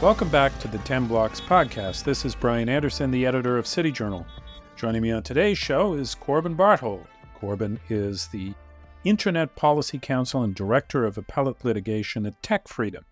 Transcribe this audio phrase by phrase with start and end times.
[0.00, 2.04] Welcome back to the 10 Blocks podcast.
[2.04, 4.24] This is Brian Anderson, the editor of City Journal.
[4.76, 7.04] Joining me on today's show is Corbin Barthold.
[7.34, 8.54] Corbin is the
[9.02, 13.02] Internet Policy Counsel and Director of Appellate Litigation at TechFreedom,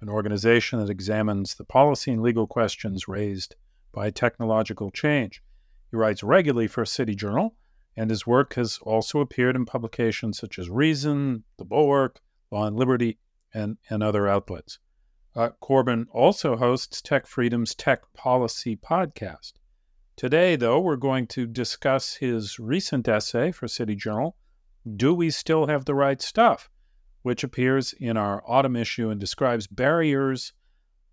[0.00, 3.54] an organization that examines the policy and legal questions raised
[3.92, 5.40] by technological change.
[5.92, 7.54] He writes regularly for City Journal,
[7.96, 12.18] and his work has also appeared in publications such as Reason, The Bulwark,
[12.50, 13.18] Law and Liberty,
[13.54, 14.80] and, and other outlets.
[15.38, 19.52] Uh, Corbin also hosts TechFreedom's Tech Policy podcast.
[20.16, 24.34] Today, though, we're going to discuss his recent essay for City Journal,
[24.96, 26.68] Do We Still Have the Right Stuff?
[27.22, 30.54] which appears in our autumn issue and describes barriers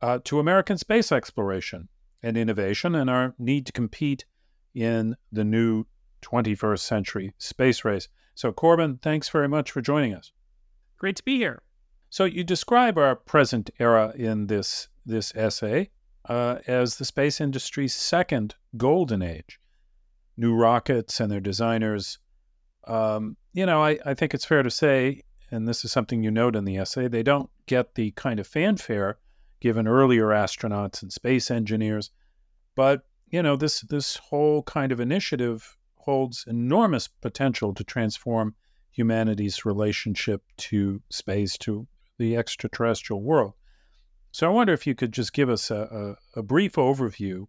[0.02, 1.88] uh, to American space exploration
[2.24, 4.26] and innovation and our need to compete
[4.74, 5.86] in the new
[6.24, 8.08] 21st century space race.
[8.34, 10.32] So, Corbin, thanks very much for joining us.
[10.98, 11.62] Great to be here.
[12.16, 15.90] So you describe our present era in this this essay
[16.30, 19.60] uh, as the space industry's second golden age.
[20.38, 22.20] New rockets and their designers.
[22.88, 26.32] Um, you know, I, I think it's fair to say, and this is something you
[26.32, 29.18] note in the essay, they don't get the kind of fanfare
[29.60, 32.12] given earlier astronauts and space engineers.
[32.76, 38.56] But you know, this this whole kind of initiative holds enormous potential to transform
[38.90, 41.86] humanity's relationship to space, to
[42.18, 43.54] the extraterrestrial world.
[44.32, 47.48] So I wonder if you could just give us a, a, a brief overview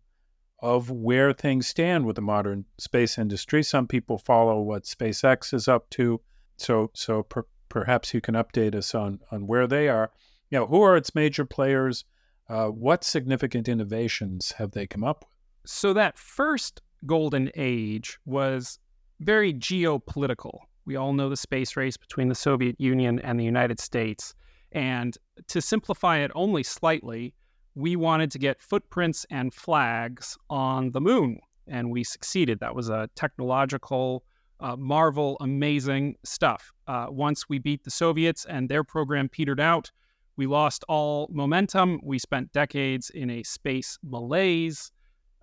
[0.61, 3.63] of where things stand with the modern space industry.
[3.63, 6.21] Some people follow what SpaceX is up to,
[6.57, 10.11] so so per, perhaps you can update us on on where they are.
[10.51, 12.05] You know, who are its major players?
[12.49, 15.71] Uh, what significant innovations have they come up with?
[15.71, 18.79] So that first golden age was
[19.21, 20.61] very geopolitical.
[20.85, 24.35] We all know the space race between the Soviet Union and the United States.
[24.77, 25.17] And
[25.49, 27.35] to simplify it only slightly,
[27.75, 32.61] we wanted to get footprints and flags on the moon, and we succeeded.
[32.61, 34.23] That was a technological
[34.61, 36.71] uh, marvel, amazing stuff.
[36.87, 39.91] Uh, once we beat the Soviets and their program petered out,
[40.37, 41.99] we lost all momentum.
[42.03, 44.93] We spent decades in a space malaise,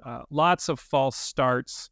[0.05, 1.89] uh, lots of false starts.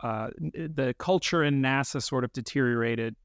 [0.00, 3.16] Uh, the culture in NASA sort of deteriorated.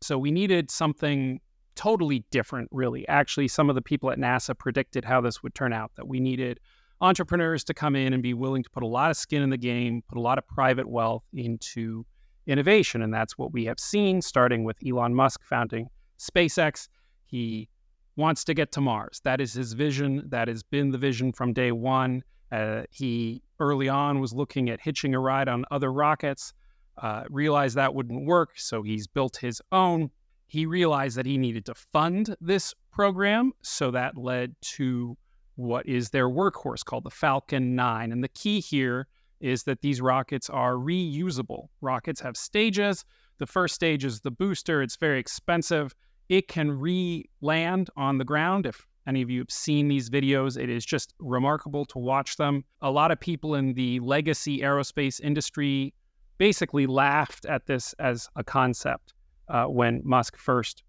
[0.00, 1.40] So we needed something
[1.74, 3.06] totally different, really.
[3.08, 6.20] Actually, some of the people at NASA predicted how this would turn out that we
[6.20, 6.60] needed
[7.00, 9.56] entrepreneurs to come in and be willing to put a lot of skin in the
[9.56, 12.04] game, put a lot of private wealth into
[12.46, 13.02] innovation.
[13.02, 15.88] And that's what we have seen, starting with Elon Musk founding
[16.18, 16.88] SpaceX.
[17.26, 17.68] He
[18.16, 19.20] wants to get to Mars.
[19.24, 20.22] That is his vision.
[20.28, 22.22] That has been the vision from day one.
[22.52, 26.52] Uh, he early on was looking at hitching a ride on other rockets,
[26.98, 28.50] uh, realized that wouldn't work.
[28.56, 30.10] So he's built his own
[30.50, 33.52] he realized that he needed to fund this program.
[33.62, 35.16] So that led to
[35.54, 38.10] what is their workhorse called the Falcon 9.
[38.10, 39.06] And the key here
[39.40, 41.68] is that these rockets are reusable.
[41.80, 43.04] Rockets have stages.
[43.38, 45.94] The first stage is the booster, it's very expensive.
[46.28, 48.66] It can re land on the ground.
[48.66, 52.64] If any of you have seen these videos, it is just remarkable to watch them.
[52.82, 55.94] A lot of people in the legacy aerospace industry
[56.38, 59.14] basically laughed at this as a concept
[59.50, 60.82] uh, when Musk first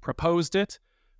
[0.00, 0.78] proposed it.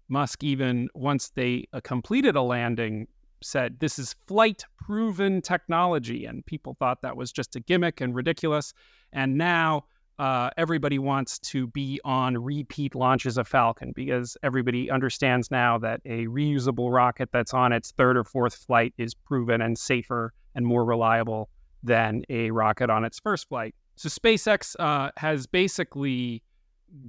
[0.08, 3.06] Musk, even once they uh, completed a landing,
[3.42, 6.24] said this is flight proven technology.
[6.24, 8.72] And people thought that was just a gimmick and ridiculous.
[9.12, 9.84] And now
[10.18, 16.00] uh, everybody wants to be on repeat launches of Falcon because everybody understands now that
[16.04, 20.66] a reusable rocket that's on its third or fourth flight is proven and safer and
[20.66, 21.48] more reliable
[21.84, 23.74] than a rocket on its first flight.
[23.94, 26.42] So SpaceX uh, has basically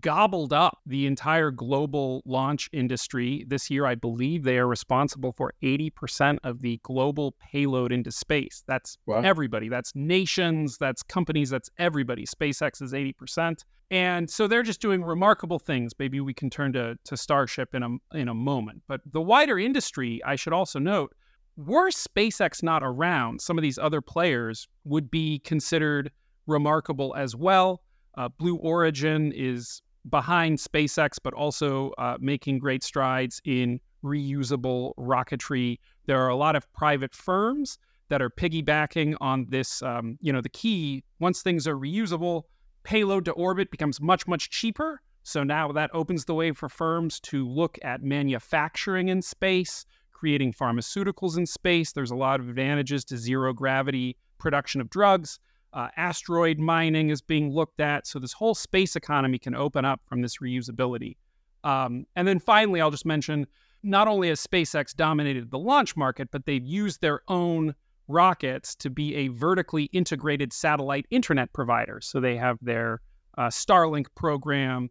[0.02, 3.46] gobbled up the entire global launch industry.
[3.48, 8.64] This year, I believe they are responsible for 80% of the global payload into space.
[8.68, 9.22] That's wow.
[9.22, 9.70] everybody.
[9.70, 12.26] That's nations, that's companies, that's everybody.
[12.26, 13.64] SpaceX is 80%.
[13.92, 15.94] And so they're just doing remarkable things.
[15.98, 18.84] Maybe we can turn to, to Starship in a, in a moment.
[18.88, 21.14] But the wider industry, I should also note,
[21.58, 26.12] were SpaceX not around, some of these other players would be considered
[26.48, 27.82] remarkable as well.
[28.18, 35.78] Uh, Blue Origin is behind SpaceX, but also uh, making great strides in reusable rocketry.
[36.06, 37.78] There are a lot of private firms
[38.10, 39.82] that are piggybacking on this.
[39.84, 42.44] Um, you know, the key once things are reusable,
[42.84, 45.02] payload to orbit becomes much, much cheaper.
[45.24, 50.54] So now that opens the way for firms to look at manufacturing in space, creating
[50.54, 51.92] pharmaceuticals in space.
[51.92, 55.40] There's a lot of advantages to zero gravity production of drugs.
[55.72, 58.08] Uh, asteroid mining is being looked at.
[58.08, 61.18] So this whole space economy can open up from this reusability.
[61.64, 63.46] Um, and then finally, I'll just mention
[63.84, 67.76] not only has SpaceX dominated the launch market, but they've used their own
[68.08, 72.02] rockets to be a vertically integrated satellite internet provider.
[72.02, 73.02] So they have their
[73.38, 74.90] uh, Starlink program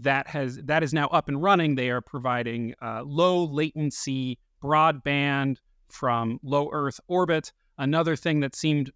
[0.00, 1.74] that has that is now up and running.
[1.74, 5.56] They are providing uh, low latency broadband
[5.88, 7.52] from low Earth orbit.
[7.78, 8.92] Another thing that seemed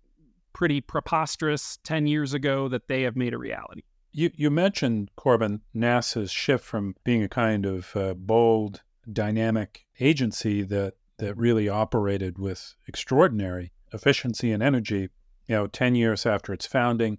[0.52, 3.82] pretty preposterous 10 years ago that they have made a reality.
[4.12, 10.62] You, you mentioned, Corbin, NASA's shift from being a kind of uh, bold, dynamic agency
[10.64, 15.08] that, that really operated with extraordinary efficiency and energy.
[15.46, 17.18] You know, 10 years after its founding,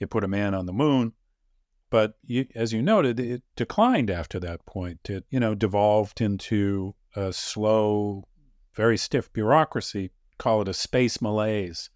[0.00, 1.12] it put a man on the moon.
[1.90, 5.10] But you, as you noted, it declined after that point.
[5.10, 8.24] It, you know, devolved into a slow,
[8.74, 10.10] very stiff bureaucracy.
[10.38, 11.90] Call it a space malaise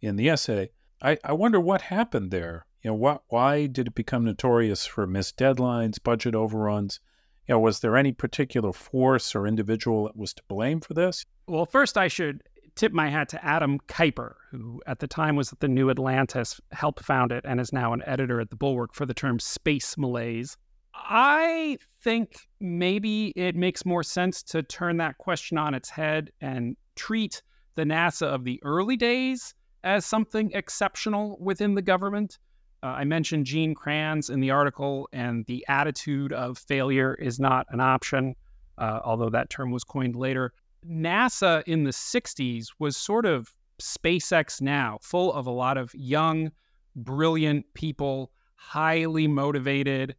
[0.00, 0.70] in the essay.
[1.02, 2.66] I, I wonder what happened there.
[2.82, 7.00] You know, what, why did it become notorious for missed deadlines, budget overruns?
[7.46, 11.24] You know, was there any particular force or individual that was to blame for this?
[11.46, 12.42] Well, first I should
[12.76, 16.60] tip my hat to Adam Keiper, who at the time was at the New Atlantis,
[16.70, 19.98] helped found it, and is now an editor at the Bulwark for the term space
[19.98, 20.56] malaise.
[20.94, 26.76] I think maybe it makes more sense to turn that question on its head and
[26.96, 27.42] treat
[27.74, 29.54] the NASA of the early days
[29.84, 32.38] as something exceptional within the government.
[32.82, 37.66] Uh, I mentioned Gene Kranz in the article, and the attitude of failure is not
[37.70, 38.36] an option,
[38.78, 40.52] uh, although that term was coined later.
[40.88, 46.50] NASA in the 60s was sort of SpaceX now, full of a lot of young,
[46.94, 50.14] brilliant people, highly motivated,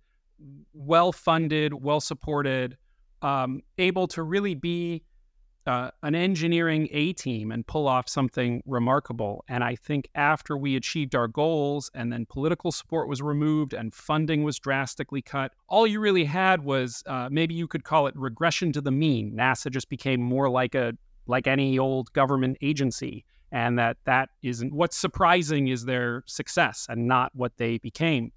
[0.74, 2.78] well funded, well supported,
[3.22, 5.04] um, able to really be
[5.68, 9.44] uh, an engineering A team and pull off something remarkable.
[9.48, 13.94] And I think after we achieved our goals and then political support was removed and
[13.94, 18.16] funding was drastically cut, all you really had was uh, maybe you could call it
[18.16, 19.34] regression to the mean.
[19.38, 20.94] NASA just became more like a
[21.28, 27.08] like any old government agency and that that isn't what's surprising is their success and
[27.08, 28.32] not what they became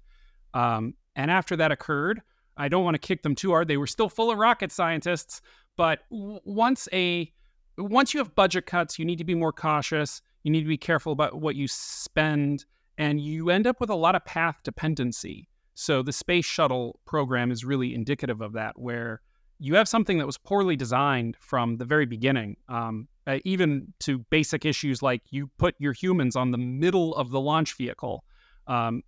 [0.53, 2.21] um, and after that occurred
[2.57, 5.41] i don't want to kick them too hard they were still full of rocket scientists
[5.75, 7.31] but once a
[7.77, 10.21] once you have budget cuts, you need to be more cautious.
[10.43, 12.65] You need to be careful about what you spend,
[12.97, 15.49] and you end up with a lot of path dependency.
[15.73, 19.21] So the space shuttle program is really indicative of that, where
[19.57, 24.19] you have something that was poorly designed from the very beginning, um, uh, even to
[24.29, 28.23] basic issues like you put your humans on the middle of the launch vehicle.
[28.67, 29.01] Um,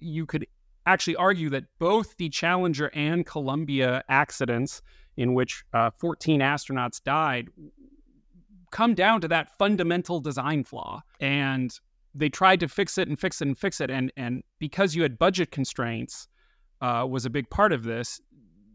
[0.00, 0.46] you could
[0.86, 4.82] actually argue that both the Challenger and Columbia accidents
[5.16, 7.48] in which uh, 14 astronauts died
[8.70, 11.00] come down to that fundamental design flaw.
[11.20, 11.72] And
[12.14, 13.90] they tried to fix it and fix it and fix it.
[13.90, 16.28] And, and because you had budget constraints,
[16.80, 18.20] uh, was a big part of this.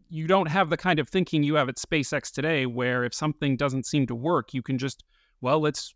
[0.08, 3.56] You don't have the kind of thinking you have at SpaceX today, where if something
[3.56, 5.04] doesn't seem to work, you can just,
[5.40, 5.94] well, let's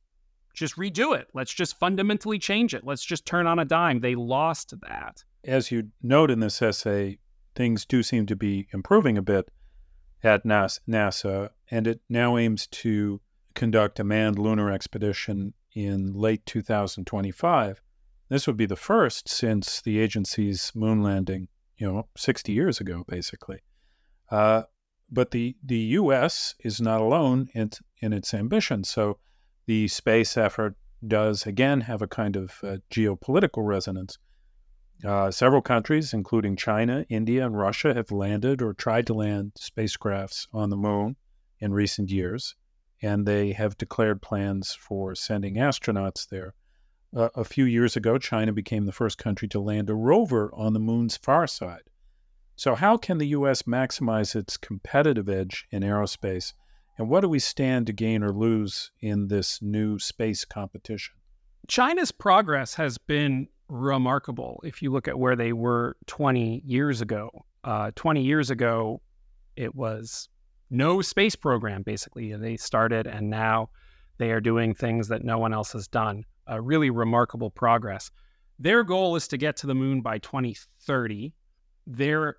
[0.55, 1.26] just redo it.
[1.35, 2.85] Let's just fundamentally change it.
[2.85, 4.00] Let's just turn on a dime.
[4.00, 5.25] They lost that.
[5.44, 7.19] As you note in this essay,
[7.56, 9.49] things do seem to be improving a bit
[10.24, 13.20] at NASA, and it now aims to
[13.54, 17.81] conduct a manned lunar expedition in late 2025.
[18.28, 23.04] This would be the first since the agency's moon landing, you know, 60 years ago,
[23.06, 23.60] basically.
[24.31, 24.62] Uh,
[25.10, 26.54] but the, the U.S.
[26.60, 28.82] is not alone in, in its ambition.
[28.84, 29.19] So
[29.66, 30.76] the space effort
[31.06, 34.19] does, again, have a kind of uh, geopolitical resonance.
[35.03, 40.46] Uh, several countries, including China, India, and Russia, have landed or tried to land spacecrafts
[40.53, 41.17] on the moon
[41.58, 42.55] in recent years,
[43.03, 46.55] and they have declared plans for sending astronauts there.
[47.15, 50.72] Uh, a few years ago, China became the first country to land a rover on
[50.72, 51.82] the moon's far side.
[52.56, 53.63] So, how can the U.S.
[53.63, 56.55] maximize its competitive edge in aerospace?
[56.96, 61.15] And what do we stand to gain or lose in this new space competition?
[61.67, 67.30] China's progress has been remarkable if you look at where they were 20 years ago.
[67.62, 69.00] Uh, 20 years ago,
[69.56, 70.28] it was
[70.70, 72.34] no space program, basically.
[72.34, 73.70] They started, and now
[74.18, 76.24] they are doing things that no one else has done.
[76.60, 78.10] Really remarkable progress.
[78.58, 81.32] Their goal is to get to the moon by 2030.
[81.86, 82.36] Their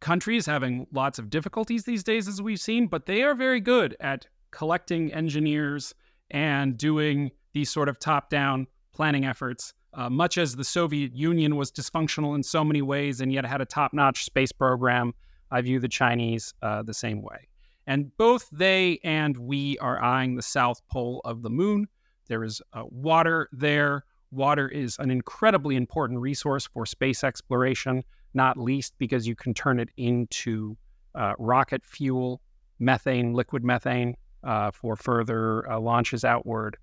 [0.00, 3.60] country is having lots of difficulties these days, as we've seen, but they are very
[3.60, 5.94] good at collecting engineers
[6.30, 11.56] and doing these sort of top down planning efforts uh, much as the Soviet Union
[11.56, 15.12] was dysfunctional in so many ways and yet had a top notch space program,
[15.50, 17.48] I view the Chinese uh, the same way.
[17.86, 21.88] And both they and we are eyeing the south pole of the moon.
[22.28, 24.04] There is uh, water there.
[24.30, 29.78] Water is an incredibly important resource for space exploration, not least because you can turn
[29.78, 30.76] it into
[31.14, 32.40] uh, rocket fuel.
[32.78, 36.76] methane, liquid methane, uh, for further uh, launches outward,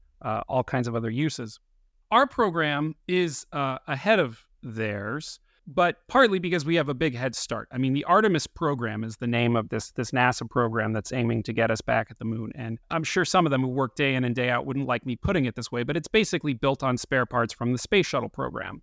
[0.47, 1.59] all kinds of other uses.
[2.11, 7.35] Our program is uh, ahead of theirs, but partly because we have a big head
[7.35, 7.67] start.
[7.71, 11.43] I mean, the Artemis program is the name of this this NASA program that's aiming
[11.43, 12.51] to get us back at the moon.
[12.55, 15.05] And I'm sure some of them who work day in and day out wouldn't like
[15.05, 18.07] me putting it this way, but it's basically built on spare parts from the space
[18.07, 18.81] shuttle program,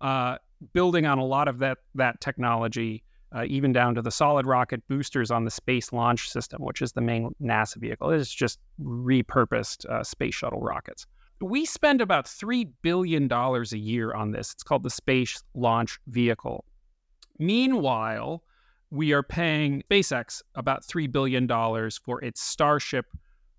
[0.00, 0.38] uh,
[0.72, 3.02] building on a lot of that that technology.
[3.30, 6.92] Uh, even down to the solid rocket boosters on the Space Launch System, which is
[6.92, 8.08] the main NASA vehicle.
[8.08, 11.06] It's just repurposed uh, space shuttle rockets
[11.40, 14.52] we spend about $3 billion a year on this.
[14.52, 16.64] It's called the Space Launch Vehicle.
[17.38, 18.42] Meanwhile,
[18.90, 21.46] we are paying SpaceX about $3 billion
[22.04, 23.06] for its Starship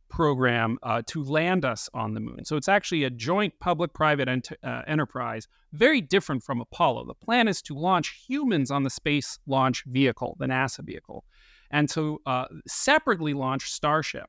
[0.09, 2.43] program uh, to land us on the moon.
[2.43, 7.05] So it's actually a joint public private ent- uh, enterprise, very different from Apollo.
[7.05, 11.25] The plan is to launch humans on the Space Launch Vehicle, the NASA vehicle,
[11.69, 14.27] and to uh, separately launch Starship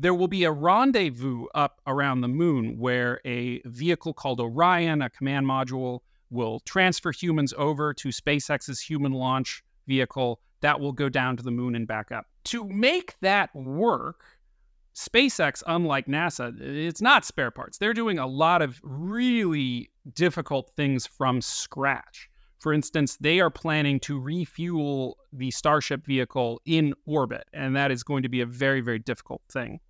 [0.00, 5.10] there will be a rendezvous up around the moon where a vehicle called Orion, a
[5.10, 11.36] command module, will transfer humans over to SpaceX's human launch vehicle that will go down
[11.36, 12.24] to the moon and back up.
[12.44, 14.24] To make that work,
[14.94, 17.76] SpaceX, unlike NASA, it's not spare parts.
[17.76, 22.30] They're doing a lot of really difficult things from scratch.
[22.58, 28.02] For instance, they are planning to refuel the Starship vehicle in orbit, and that is
[28.02, 29.80] going to be a very, very difficult thing.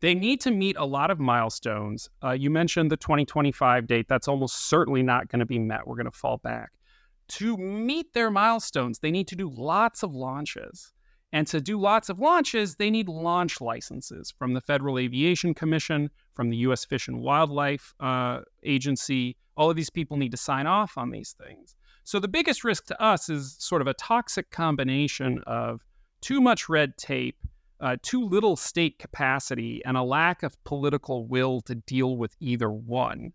[0.00, 2.08] They need to meet a lot of milestones.
[2.24, 4.06] Uh, you mentioned the 2025 date.
[4.08, 5.86] That's almost certainly not going to be met.
[5.86, 6.70] We're going to fall back.
[7.28, 10.92] To meet their milestones, they need to do lots of launches.
[11.32, 16.10] And to do lots of launches, they need launch licenses from the Federal Aviation Commission,
[16.34, 16.84] from the U.S.
[16.84, 19.36] Fish and Wildlife uh, Agency.
[19.56, 21.76] All of these people need to sign off on these things.
[22.02, 25.82] So the biggest risk to us is sort of a toxic combination of
[26.20, 27.36] too much red tape
[27.80, 32.70] uh, too little state capacity and a lack of political will to deal with either
[32.70, 33.32] one.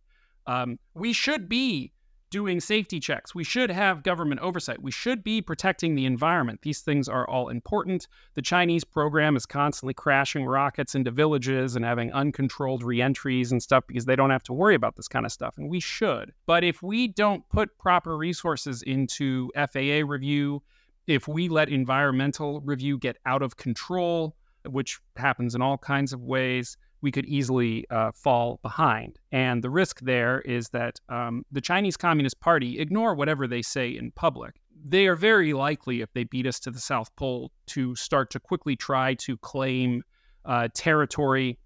[0.48, 1.92] Um, we should be
[2.36, 3.34] doing safety checks.
[3.34, 4.82] We should have government oversight.
[4.82, 6.60] We should be protecting the environment.
[6.64, 8.08] These things are all important.
[8.34, 13.86] The Chinese program is constantly crashing rockets into villages and having uncontrolled reentries and stuff
[13.88, 15.56] because they don't have to worry about this kind of stuff.
[15.58, 16.34] And we should.
[16.46, 20.62] But if we don't put proper resources into FAA review,
[21.08, 24.36] if we let environmental review get out of control,
[24.70, 29.20] which happens in all kinds of ways, we could easily uh, fall behind.
[29.32, 33.90] And the risk there is that um, the Chinese Communist Party ignore whatever they say
[33.90, 34.56] in public.
[34.84, 38.40] They are very likely, if they beat us to the South Pole, to start to
[38.40, 40.04] quickly try to claim
[40.46, 41.60] uh, territory.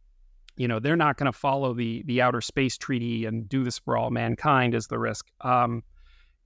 [0.58, 3.80] You know, they're not going to follow the the Outer Space Treaty and do this
[3.80, 4.76] for all mankind.
[4.76, 5.26] Is the risk?
[5.42, 5.84] Um,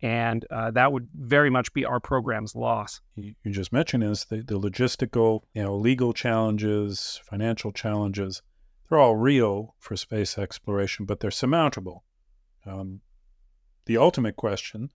[0.03, 2.99] and uh, that would very much be our program's loss.
[3.15, 8.41] You just mentioned is the, the logistical, you know, legal challenges, financial challenges.
[8.89, 12.03] They're all real for space exploration, but they're surmountable.
[12.65, 12.99] Um,
[13.85, 14.89] the ultimate question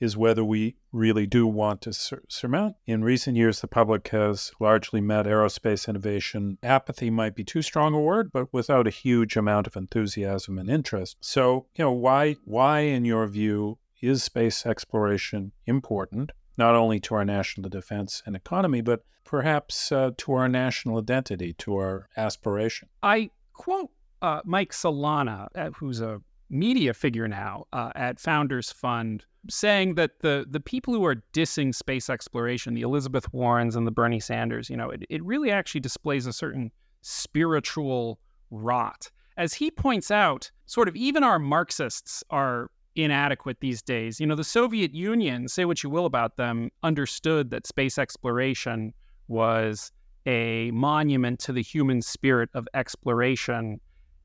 [0.00, 2.76] is whether we really do want to sur- surmount.
[2.86, 6.56] In recent years, the public has largely met aerospace innovation.
[6.62, 10.70] Apathy might be too strong a word, but without a huge amount of enthusiasm and
[10.70, 11.18] interest.
[11.20, 17.14] So, you know, why, why, in your view, is space exploration important, not only to
[17.14, 22.88] our national defense and economy, but perhaps uh, to our national identity, to our aspiration?
[23.02, 23.90] I quote
[24.22, 30.20] uh, Mike Solana, uh, who's a media figure now uh, at Founders Fund, saying that
[30.20, 34.70] the the people who are dissing space exploration, the Elizabeth Warrens and the Bernie Sanders,
[34.70, 36.70] you know, it, it really actually displays a certain
[37.02, 39.10] spiritual rot.
[39.36, 44.18] As he points out, sort of even our Marxists are inadequate these days.
[44.20, 48.92] You know, the Soviet Union, say what you will about them, understood that space exploration
[49.28, 49.92] was
[50.26, 53.80] a monument to the human spirit of exploration.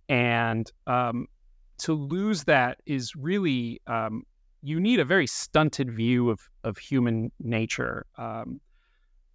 [0.09, 1.27] And um,
[1.79, 4.23] to lose that is really, um,
[4.63, 8.05] you need a very stunted view of, of human nature.
[8.17, 8.59] Um,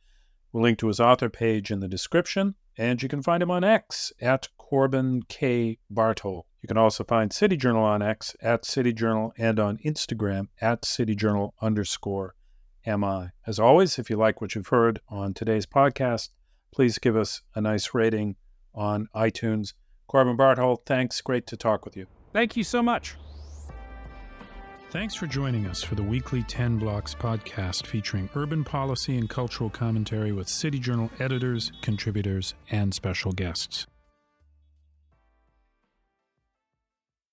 [0.53, 3.65] We'll link to his author page in the description, and you can find him on
[3.65, 5.79] X at Corbin K.
[5.93, 6.43] Barthold.
[6.61, 10.85] You can also find City Journal on X at City Journal and on Instagram at
[10.85, 12.35] City Journal underscore
[12.87, 13.29] MI.
[13.47, 16.31] As always, if you like what you've heard on today's podcast,
[16.73, 18.37] please give us a nice rating
[18.75, 19.73] on iTunes.
[20.07, 21.21] Corbin Barthold, thanks.
[21.21, 22.07] Great to talk with you.
[22.33, 23.17] Thank you so much.
[24.91, 29.71] Thanks for joining us for the weekly 10 Blocks podcast featuring urban policy and cultural
[29.71, 33.87] commentary with City Journal editors, contributors, and special guests.